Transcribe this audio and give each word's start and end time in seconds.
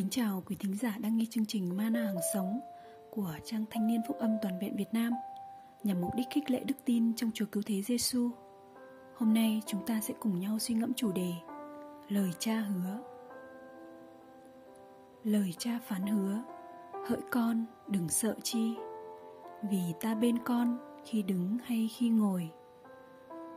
Kính 0.00 0.10
chào 0.10 0.42
quý 0.46 0.56
thính 0.58 0.74
giả 0.76 0.94
đang 0.98 1.16
nghe 1.16 1.24
chương 1.30 1.46
trình 1.46 1.76
Mana 1.76 2.04
Hàng 2.04 2.20
Sống 2.34 2.60
của 3.10 3.32
trang 3.44 3.64
Thanh 3.70 3.86
niên 3.86 4.00
Phúc 4.08 4.18
âm 4.18 4.36
Toàn 4.42 4.58
vẹn 4.58 4.76
Việt 4.76 4.92
Nam 4.92 5.12
nhằm 5.82 6.00
mục 6.00 6.10
đích 6.16 6.26
khích 6.30 6.50
lệ 6.50 6.60
đức 6.64 6.74
tin 6.84 7.14
trong 7.16 7.30
Chúa 7.34 7.44
Cứu 7.52 7.62
Thế 7.66 7.82
Giêsu. 7.82 8.30
Hôm 9.16 9.34
nay 9.34 9.62
chúng 9.66 9.86
ta 9.86 10.00
sẽ 10.00 10.14
cùng 10.20 10.40
nhau 10.40 10.58
suy 10.58 10.74
ngẫm 10.74 10.94
chủ 10.94 11.12
đề 11.12 11.32
Lời 12.08 12.30
cha 12.38 12.60
hứa. 12.60 12.98
Lời 15.24 15.54
cha 15.58 15.78
phán 15.86 16.06
hứa, 16.06 16.42
hỡi 17.08 17.20
con 17.30 17.64
đừng 17.88 18.08
sợ 18.08 18.34
chi, 18.42 18.74
vì 19.70 19.82
ta 20.00 20.14
bên 20.14 20.38
con 20.38 20.78
khi 21.04 21.22
đứng 21.22 21.58
hay 21.64 21.90
khi 21.96 22.08
ngồi, 22.08 22.50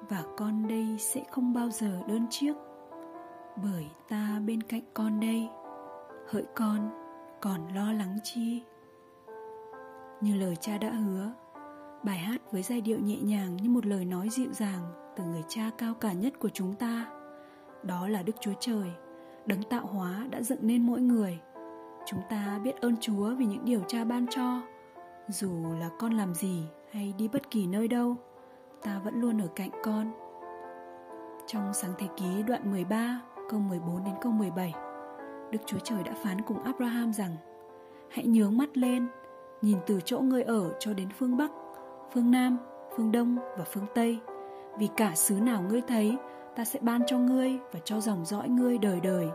và 0.09 0.23
con 0.37 0.67
đây 0.67 0.87
sẽ 0.99 1.23
không 1.31 1.53
bao 1.53 1.69
giờ 1.69 2.01
đơn 2.07 2.27
chiếc 2.29 2.53
bởi 3.63 3.85
ta 4.09 4.41
bên 4.45 4.63
cạnh 4.63 4.83
con 4.93 5.19
đây 5.19 5.49
hỡi 6.29 6.45
con, 6.55 6.89
còn 7.41 7.67
lo 7.75 7.91
lắng 7.91 8.17
chi? 8.23 8.63
Như 10.21 10.35
lời 10.35 10.55
cha 10.55 10.77
đã 10.77 10.89
hứa, 10.89 11.31
bài 12.03 12.17
hát 12.17 12.41
với 12.51 12.63
giai 12.63 12.81
điệu 12.81 12.99
nhẹ 12.99 13.17
nhàng 13.21 13.57
như 13.57 13.69
một 13.69 13.85
lời 13.85 14.05
nói 14.05 14.29
dịu 14.29 14.53
dàng 14.53 15.13
từ 15.15 15.23
người 15.23 15.43
cha 15.47 15.69
cao 15.77 15.93
cả 15.93 16.13
nhất 16.13 16.33
của 16.39 16.49
chúng 16.49 16.73
ta. 16.73 17.07
Đó 17.83 18.07
là 18.07 18.23
đức 18.23 18.35
chúa 18.39 18.53
trời, 18.59 18.91
đấng 19.45 19.63
tạo 19.63 19.85
hóa 19.85 20.27
đã 20.29 20.41
dựng 20.41 20.59
nên 20.61 20.85
mỗi 20.87 21.01
người. 21.01 21.39
Chúng 22.05 22.19
ta 22.29 22.59
biết 22.63 22.81
ơn 22.81 22.95
chúa 23.01 23.35
vì 23.35 23.45
những 23.45 23.65
điều 23.65 23.81
cha 23.87 24.03
ban 24.03 24.25
cho. 24.29 24.61
Dù 25.27 25.49
là 25.79 25.89
con 25.99 26.13
làm 26.13 26.33
gì 26.33 26.63
hay 26.91 27.13
đi 27.17 27.27
bất 27.27 27.51
kỳ 27.51 27.67
nơi 27.67 27.87
đâu, 27.87 28.15
ta 28.83 28.99
vẫn 29.03 29.21
luôn 29.21 29.41
ở 29.41 29.47
cạnh 29.55 29.71
con. 29.83 30.11
Trong 31.47 31.73
sáng 31.73 31.93
thế 31.97 32.07
ký 32.17 32.43
đoạn 32.47 32.71
13 32.71 33.21
câu 33.49 33.59
14 33.59 34.03
đến 34.03 34.15
câu 34.21 34.31
17 34.31 34.73
Đức 35.53 35.59
Chúa 35.65 35.79
Trời 35.79 36.03
đã 36.03 36.11
phán 36.23 36.41
cùng 36.41 36.63
Abraham 36.63 37.13
rằng 37.13 37.35
Hãy 38.09 38.25
nhướng 38.25 38.57
mắt 38.57 38.77
lên 38.77 39.07
Nhìn 39.61 39.77
từ 39.87 39.99
chỗ 40.05 40.19
ngươi 40.19 40.43
ở 40.43 40.73
cho 40.79 40.93
đến 40.93 41.09
phương 41.17 41.37
Bắc 41.37 41.51
Phương 42.13 42.31
Nam, 42.31 42.57
phương 42.97 43.11
Đông 43.11 43.37
và 43.57 43.63
phương 43.63 43.85
Tây 43.95 44.19
Vì 44.79 44.89
cả 44.97 45.15
xứ 45.15 45.35
nào 45.35 45.63
ngươi 45.69 45.81
thấy 45.81 46.17
Ta 46.55 46.65
sẽ 46.65 46.79
ban 46.81 47.05
cho 47.05 47.17
ngươi 47.17 47.59
và 47.71 47.79
cho 47.83 47.99
dòng 47.99 48.25
dõi 48.25 48.49
ngươi 48.49 48.77
đời 48.77 48.99
đời. 48.99 49.27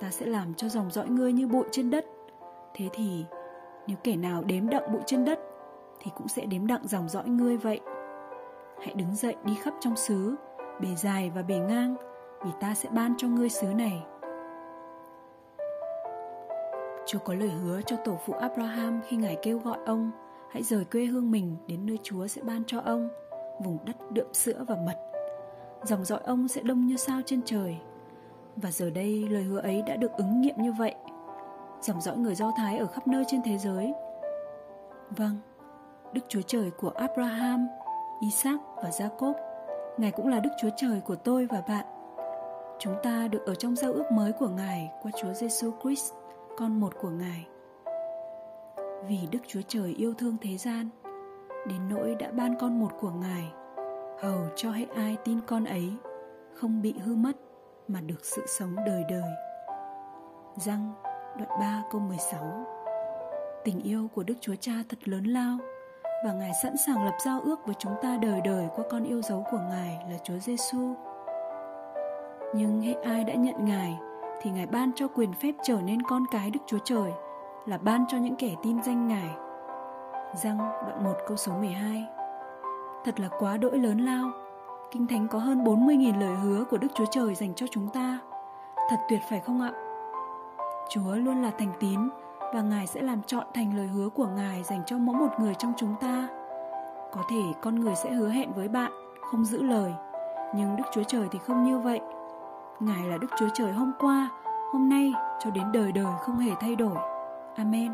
Ta 0.00 0.10
sẽ 0.10 0.26
làm 0.26 0.54
cho 0.54 0.68
dòng 0.68 0.90
dõi 0.90 1.08
ngươi 1.08 1.32
như 1.32 1.48
bụi 1.48 1.64
trên 1.70 1.90
đất. 1.90 2.04
Thế 2.74 2.88
thì 2.92 3.24
nếu 3.86 3.96
kẻ 4.04 4.16
nào 4.16 4.42
đếm 4.44 4.68
đặng 4.68 4.92
bụi 4.92 5.02
trên 5.06 5.24
đất 5.24 5.40
Thì 6.00 6.10
cũng 6.16 6.28
sẽ 6.28 6.46
đếm 6.46 6.66
đặng 6.66 6.88
dòng 6.88 7.08
dõi 7.08 7.28
ngươi 7.28 7.56
vậy. 7.56 7.80
Hãy 8.78 8.94
đứng 8.94 9.14
dậy 9.14 9.36
đi 9.44 9.54
khắp 9.54 9.74
trong 9.80 9.96
xứ 9.96 10.34
Bề 10.80 10.88
dài 10.96 11.32
và 11.34 11.42
bề 11.42 11.58
ngang 11.58 11.96
Vì 12.44 12.50
ta 12.60 12.74
sẽ 12.74 12.88
ban 12.92 13.14
cho 13.16 13.28
ngươi 13.28 13.48
xứ 13.48 13.66
này. 13.66 14.02
Chúa 17.08 17.18
có 17.18 17.34
lời 17.34 17.48
hứa 17.48 17.80
cho 17.86 17.96
tổ 17.96 18.18
phụ 18.26 18.32
Abraham 18.32 19.00
khi 19.06 19.16
Ngài 19.16 19.36
kêu 19.42 19.58
gọi 19.58 19.78
ông 19.86 20.10
hãy 20.50 20.62
rời 20.62 20.84
quê 20.84 21.04
hương 21.04 21.30
mình 21.30 21.56
đến 21.66 21.86
nơi 21.86 21.98
Chúa 22.02 22.26
sẽ 22.26 22.42
ban 22.42 22.62
cho 22.66 22.80
ông, 22.80 23.08
vùng 23.64 23.78
đất 23.84 23.96
đượm 24.10 24.34
sữa 24.34 24.64
và 24.68 24.76
mật. 24.86 24.96
Dòng 25.84 26.04
dõi 26.04 26.20
ông 26.24 26.48
sẽ 26.48 26.62
đông 26.62 26.86
như 26.86 26.96
sao 26.96 27.20
trên 27.26 27.40
trời. 27.44 27.78
Và 28.56 28.70
giờ 28.70 28.90
đây 28.90 29.28
lời 29.30 29.42
hứa 29.42 29.60
ấy 29.60 29.82
đã 29.86 29.96
được 29.96 30.12
ứng 30.12 30.40
nghiệm 30.40 30.54
như 30.62 30.72
vậy. 30.72 30.94
Dòng 31.80 32.00
dõi 32.00 32.16
người 32.16 32.34
Do 32.34 32.52
Thái 32.56 32.78
ở 32.78 32.86
khắp 32.86 33.06
nơi 33.06 33.24
trên 33.28 33.42
thế 33.44 33.58
giới. 33.58 33.92
Vâng, 35.10 35.36
Đức 36.12 36.22
Chúa 36.28 36.42
Trời 36.42 36.70
của 36.70 36.90
Abraham, 36.90 37.66
Isaac 38.20 38.60
và 38.76 38.90
Jacob, 38.90 39.34
Ngài 39.98 40.10
cũng 40.10 40.28
là 40.28 40.40
Đức 40.40 40.50
Chúa 40.60 40.70
Trời 40.76 41.00
của 41.00 41.16
tôi 41.16 41.46
và 41.46 41.62
bạn. 41.68 41.86
Chúng 42.78 42.94
ta 43.02 43.28
được 43.28 43.46
ở 43.46 43.54
trong 43.54 43.76
giao 43.76 43.92
ước 43.92 44.12
mới 44.12 44.32
của 44.32 44.48
Ngài 44.48 44.92
qua 45.02 45.12
Chúa 45.22 45.32
Giêsu 45.32 45.70
Christ 45.82 46.12
con 46.58 46.80
một 46.80 46.92
của 47.00 47.10
Ngài. 47.10 47.46
Vì 49.08 49.18
Đức 49.32 49.38
Chúa 49.46 49.60
Trời 49.68 49.94
yêu 49.98 50.14
thương 50.14 50.36
thế 50.40 50.56
gian, 50.56 50.88
đến 51.66 51.88
nỗi 51.88 52.14
đã 52.14 52.30
ban 52.30 52.54
con 52.60 52.80
một 52.80 52.90
của 53.00 53.10
Ngài, 53.10 53.52
hầu 54.20 54.40
cho 54.56 54.70
hết 54.70 54.86
ai 54.94 55.16
tin 55.24 55.40
con 55.46 55.64
ấy 55.64 55.92
không 56.54 56.82
bị 56.82 56.94
hư 57.04 57.14
mất 57.14 57.36
mà 57.88 58.00
được 58.00 58.24
sự 58.24 58.46
sống 58.46 58.76
đời 58.86 59.04
đời. 59.08 59.30
Răng 60.56 60.92
đoạn 61.38 61.60
3 61.60 61.82
câu 61.90 62.00
16 62.00 62.66
Tình 63.64 63.80
yêu 63.80 64.08
của 64.14 64.22
Đức 64.22 64.34
Chúa 64.40 64.56
Cha 64.60 64.72
thật 64.88 65.08
lớn 65.08 65.24
lao 65.24 65.58
và 66.24 66.32
Ngài 66.32 66.52
sẵn 66.62 66.76
sàng 66.86 67.04
lập 67.04 67.16
giao 67.24 67.40
ước 67.40 67.66
với 67.66 67.74
chúng 67.78 67.94
ta 68.02 68.18
đời 68.22 68.40
đời 68.44 68.68
qua 68.76 68.84
con 68.90 69.04
yêu 69.04 69.22
dấu 69.22 69.44
của 69.50 69.60
Ngài 69.70 69.98
là 70.10 70.18
Chúa 70.24 70.38
Giêsu. 70.38 70.94
Nhưng 72.54 72.80
hết 72.80 72.96
ai 73.04 73.24
đã 73.24 73.34
nhận 73.34 73.64
Ngài 73.64 73.98
thì 74.42 74.50
Ngài 74.50 74.66
ban 74.66 74.92
cho 74.94 75.08
quyền 75.08 75.32
phép 75.32 75.52
trở 75.62 75.80
nên 75.80 76.02
con 76.02 76.24
cái 76.30 76.50
Đức 76.50 76.60
Chúa 76.66 76.78
Trời 76.84 77.12
là 77.66 77.78
ban 77.78 78.04
cho 78.08 78.18
những 78.18 78.36
kẻ 78.36 78.54
tin 78.62 78.82
danh 78.82 79.08
Ngài. 79.08 79.30
Răng 80.34 80.58
đoạn 80.58 81.04
1 81.04 81.12
câu 81.28 81.36
số 81.36 81.52
12 81.52 82.06
Thật 83.04 83.20
là 83.20 83.28
quá 83.38 83.56
đỗi 83.56 83.78
lớn 83.78 83.98
lao 83.98 84.30
Kinh 84.90 85.06
Thánh 85.06 85.28
có 85.28 85.38
hơn 85.38 85.64
40.000 85.64 86.20
lời 86.20 86.36
hứa 86.36 86.64
của 86.64 86.78
Đức 86.78 86.88
Chúa 86.94 87.06
Trời 87.10 87.34
dành 87.34 87.54
cho 87.54 87.66
chúng 87.70 87.88
ta 87.88 88.18
Thật 88.90 88.96
tuyệt 89.08 89.20
phải 89.30 89.40
không 89.40 89.60
ạ? 89.60 89.72
Chúa 90.88 91.14
luôn 91.14 91.42
là 91.42 91.50
thành 91.50 91.72
tín 91.80 92.00
và 92.54 92.62
Ngài 92.62 92.86
sẽ 92.86 93.02
làm 93.02 93.22
trọn 93.22 93.46
thành 93.54 93.76
lời 93.76 93.86
hứa 93.86 94.08
của 94.08 94.26
Ngài 94.26 94.62
dành 94.62 94.82
cho 94.86 94.98
mỗi 94.98 95.16
một 95.16 95.28
người 95.40 95.54
trong 95.54 95.72
chúng 95.76 95.94
ta. 96.00 96.28
Có 97.12 97.22
thể 97.30 97.40
con 97.62 97.80
người 97.80 97.94
sẽ 97.94 98.10
hứa 98.10 98.28
hẹn 98.28 98.52
với 98.52 98.68
bạn, 98.68 98.92
không 99.30 99.44
giữ 99.44 99.62
lời, 99.62 99.92
nhưng 100.54 100.76
Đức 100.76 100.84
Chúa 100.92 101.02
Trời 101.02 101.28
thì 101.30 101.38
không 101.38 101.64
như 101.64 101.78
vậy. 101.78 102.00
Ngài 102.80 103.08
là 103.08 103.18
Đức 103.18 103.26
Chúa 103.38 103.48
Trời 103.54 103.72
hôm 103.72 103.92
qua, 103.98 104.30
hôm 104.72 104.88
nay 104.88 105.12
cho 105.38 105.50
đến 105.50 105.72
đời 105.72 105.92
đời 105.92 106.14
không 106.20 106.38
hề 106.38 106.50
thay 106.60 106.76
đổi. 106.76 106.96
Amen. 107.56 107.92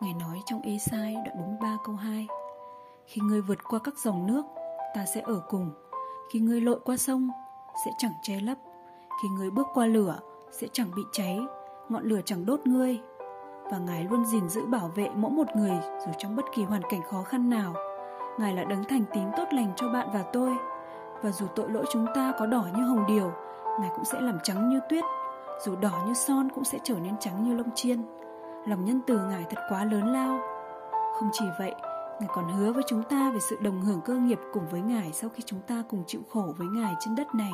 Ngài 0.00 0.14
nói 0.14 0.42
trong 0.46 0.60
Ê-sai 0.62 1.14
đoạn 1.14 1.38
43 1.38 1.76
câu 1.84 1.94
2 1.94 2.26
Khi 3.06 3.20
ngươi 3.24 3.40
vượt 3.40 3.58
qua 3.64 3.78
các 3.84 3.94
dòng 3.98 4.26
nước, 4.26 4.42
ta 4.94 5.04
sẽ 5.14 5.20
ở 5.20 5.42
cùng. 5.48 5.70
Khi 6.32 6.40
ngươi 6.40 6.60
lội 6.60 6.80
qua 6.84 6.96
sông, 6.96 7.30
sẽ 7.84 7.90
chẳng 7.98 8.12
che 8.22 8.40
lấp. 8.40 8.58
Khi 9.22 9.28
ngươi 9.28 9.50
bước 9.50 9.66
qua 9.74 9.86
lửa, 9.86 10.18
sẽ 10.50 10.66
chẳng 10.72 10.88
bị 10.96 11.02
cháy. 11.12 11.40
Ngọn 11.88 12.04
lửa 12.04 12.20
chẳng 12.24 12.46
đốt 12.46 12.60
ngươi. 12.66 13.00
Và 13.70 13.78
Ngài 13.78 14.04
luôn 14.04 14.24
gìn 14.24 14.48
giữ 14.48 14.66
bảo 14.66 14.88
vệ 14.94 15.08
mỗi 15.14 15.30
một 15.30 15.56
người 15.56 15.78
dù 16.06 16.12
trong 16.18 16.36
bất 16.36 16.44
kỳ 16.54 16.64
hoàn 16.64 16.82
cảnh 16.90 17.02
khó 17.10 17.22
khăn 17.22 17.50
nào. 17.50 17.74
Ngài 18.38 18.54
là 18.54 18.64
đấng 18.64 18.84
thành 18.84 19.04
tín 19.14 19.24
tốt 19.36 19.44
lành 19.52 19.72
cho 19.76 19.88
bạn 19.88 20.08
và 20.12 20.22
tôi 20.32 20.56
và 21.22 21.32
dù 21.32 21.46
tội 21.46 21.70
lỗi 21.70 21.84
chúng 21.92 22.06
ta 22.14 22.32
có 22.38 22.46
đỏ 22.46 22.66
như 22.76 22.82
hồng 22.82 23.04
điều, 23.08 23.32
ngài 23.80 23.90
cũng 23.96 24.04
sẽ 24.04 24.20
làm 24.20 24.38
trắng 24.42 24.68
như 24.68 24.80
tuyết. 24.88 25.04
Dù 25.64 25.76
đỏ 25.76 26.02
như 26.06 26.14
son 26.14 26.48
cũng 26.54 26.64
sẽ 26.64 26.78
trở 26.84 26.94
nên 26.94 27.14
trắng 27.20 27.44
như 27.44 27.54
lông 27.54 27.74
chiên. 27.74 28.02
Lòng 28.66 28.84
nhân 28.84 29.00
từ 29.06 29.18
ngài 29.18 29.44
thật 29.50 29.62
quá 29.68 29.84
lớn 29.84 30.12
lao. 30.12 30.38
Không 31.18 31.30
chỉ 31.32 31.44
vậy, 31.58 31.74
ngài 32.20 32.28
còn 32.34 32.48
hứa 32.48 32.72
với 32.72 32.82
chúng 32.86 33.02
ta 33.02 33.30
về 33.30 33.38
sự 33.40 33.56
đồng 33.60 33.80
hưởng 33.80 34.00
cơ 34.04 34.14
nghiệp 34.14 34.38
cùng 34.52 34.68
với 34.68 34.80
ngài 34.80 35.12
sau 35.12 35.30
khi 35.30 35.42
chúng 35.46 35.60
ta 35.60 35.82
cùng 35.88 36.04
chịu 36.06 36.20
khổ 36.30 36.54
với 36.58 36.66
ngài 36.68 36.94
trên 37.00 37.14
đất 37.14 37.34
này. 37.34 37.52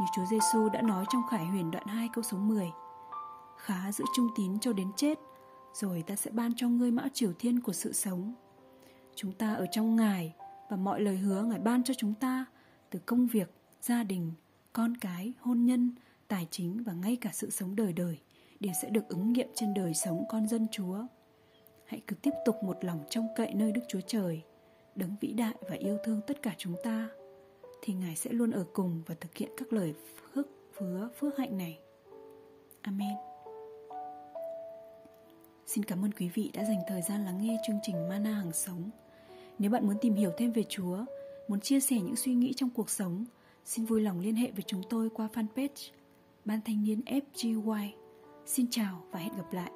Như 0.00 0.06
Chúa 0.16 0.24
Giêsu 0.30 0.68
đã 0.68 0.82
nói 0.82 1.04
trong 1.12 1.22
Khải 1.30 1.46
Huyền 1.46 1.70
đoạn 1.70 1.86
2 1.86 2.08
câu 2.12 2.22
số 2.22 2.36
10 2.38 2.72
Khá 3.56 3.92
giữ 3.92 4.04
trung 4.16 4.28
tín 4.36 4.58
cho 4.58 4.72
đến 4.72 4.92
chết, 4.96 5.18
Rồi 5.72 6.04
ta 6.06 6.16
sẽ 6.16 6.30
ban 6.30 6.52
cho 6.56 6.68
ngươi 6.68 6.90
mão 6.90 7.06
triều 7.12 7.32
thiên 7.38 7.60
của 7.60 7.72
sự 7.72 7.92
sống. 7.92 8.34
Chúng 9.14 9.32
ta 9.32 9.54
ở 9.54 9.66
trong 9.72 9.96
Ngài 9.96 10.34
Và 10.70 10.76
mọi 10.76 11.00
lời 11.00 11.16
hứa 11.16 11.42
Ngài 11.42 11.58
ban 11.58 11.82
cho 11.82 11.94
chúng 11.98 12.14
ta 12.14 12.44
từ 12.90 12.98
công 13.06 13.26
việc, 13.26 13.50
gia 13.80 14.02
đình, 14.02 14.32
con 14.72 14.96
cái, 14.96 15.32
hôn 15.40 15.64
nhân, 15.64 15.90
tài 16.28 16.46
chính 16.50 16.82
và 16.82 16.92
ngay 16.92 17.16
cả 17.20 17.30
sự 17.32 17.50
sống 17.50 17.76
đời 17.76 17.92
đời 17.92 18.18
đều 18.60 18.72
sẽ 18.82 18.90
được 18.90 19.08
ứng 19.08 19.32
nghiệm 19.32 19.48
trên 19.54 19.74
đời 19.74 19.94
sống 19.94 20.24
con 20.28 20.48
dân 20.48 20.66
Chúa. 20.72 21.06
Hãy 21.84 22.00
cứ 22.06 22.16
tiếp 22.22 22.30
tục 22.44 22.56
một 22.62 22.84
lòng 22.84 23.04
trông 23.10 23.28
cậy 23.36 23.54
nơi 23.54 23.72
Đức 23.72 23.80
Chúa 23.88 24.00
Trời, 24.06 24.42
đấng 24.94 25.16
vĩ 25.20 25.32
đại 25.32 25.54
và 25.68 25.76
yêu 25.76 25.98
thương 26.04 26.20
tất 26.26 26.42
cả 26.42 26.54
chúng 26.58 26.74
ta, 26.84 27.08
thì 27.82 27.94
Ngài 27.94 28.16
sẽ 28.16 28.32
luôn 28.32 28.50
ở 28.50 28.64
cùng 28.72 29.02
và 29.06 29.14
thực 29.20 29.36
hiện 29.36 29.50
các 29.56 29.72
lời 29.72 29.94
phước 30.34 30.46
hứa 30.78 31.08
phước 31.18 31.38
hạnh 31.38 31.58
này. 31.58 31.78
Amen. 32.82 33.16
Xin 35.66 35.84
cảm 35.84 36.04
ơn 36.04 36.12
quý 36.12 36.28
vị 36.34 36.50
đã 36.54 36.64
dành 36.64 36.80
thời 36.88 37.02
gian 37.02 37.24
lắng 37.24 37.42
nghe 37.42 37.56
chương 37.66 37.78
trình 37.82 38.08
Mana 38.08 38.32
hàng 38.32 38.52
sống. 38.52 38.90
Nếu 39.58 39.70
bạn 39.70 39.86
muốn 39.86 39.96
tìm 40.00 40.14
hiểu 40.14 40.32
thêm 40.36 40.52
về 40.52 40.62
Chúa, 40.68 41.04
muốn 41.50 41.60
chia 41.60 41.80
sẻ 41.80 41.96
những 42.00 42.16
suy 42.16 42.34
nghĩ 42.34 42.52
trong 42.56 42.70
cuộc 42.70 42.90
sống, 42.90 43.24
xin 43.64 43.84
vui 43.84 44.00
lòng 44.00 44.20
liên 44.20 44.34
hệ 44.34 44.50
với 44.50 44.64
chúng 44.66 44.82
tôi 44.90 45.10
qua 45.10 45.28
fanpage 45.34 45.90
Ban 46.44 46.60
Thanh 46.64 46.84
niên 46.84 47.00
FGY. 47.06 47.88
Xin 48.46 48.66
chào 48.70 49.04
và 49.10 49.18
hẹn 49.18 49.36
gặp 49.36 49.52
lại. 49.52 49.70